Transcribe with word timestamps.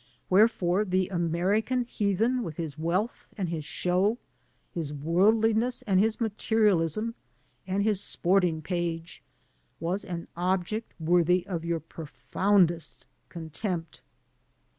Wherefore 0.31 0.83
the 0.83 1.09
American 1.09 1.83
heathen 1.83 2.41
with 2.41 2.57
his 2.57 2.75
wealth 2.75 3.27
and 3.37 3.49
his 3.49 3.63
show, 3.63 4.17
his 4.71 4.91
worldliness 4.91 5.83
and 5.83 5.99
his 5.99 6.19
materialism 6.19 7.13
and 7.67 7.83
his 7.83 8.01
sporting 8.01 8.63
page, 8.63 9.21
was 9.79 10.03
an 10.03 10.27
object 10.35 10.95
worthy 10.99 11.45
of 11.45 11.63
your 11.65 11.79
profoundest 11.79 13.05
contempt. 13.29 14.01